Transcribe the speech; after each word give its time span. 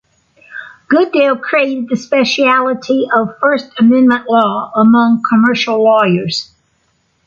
Goodale 0.87 1.37
created 1.37 1.87
the 1.87 1.95
specialty 1.95 3.07
of 3.15 3.37
First 3.39 3.79
Amendment 3.79 4.27
law 4.27 4.71
among 4.75 5.21
commercial 5.23 5.83
lawyers. 5.83 6.49